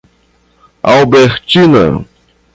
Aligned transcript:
Albertina 0.91 2.07